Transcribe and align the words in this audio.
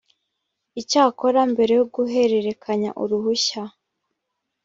icyakora 0.81 1.39
mbere 1.51 1.71
yo 1.79 1.85
guhererekanya 1.93 2.89
uruhushya 3.03 3.61